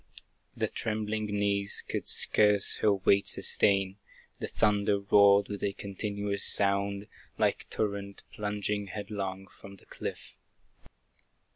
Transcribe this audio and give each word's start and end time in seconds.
Her 0.59 0.65
trembling 0.67 1.27
knees 1.27 1.83
could 1.87 2.07
scarce 2.07 2.77
her 2.77 2.91
weight 2.91 3.27
sustain; 3.27 3.97
The 4.39 4.47
thunder 4.47 4.97
roared 4.99 5.47
with 5.47 5.61
a 5.61 5.73
continuous 5.73 6.43
sound, 6.43 7.05
Like 7.37 7.69
torrent, 7.69 8.23
plunging 8.33 8.87
headlong 8.87 9.45
from 9.45 9.75
the 9.75 9.85
cliff. 9.85 10.37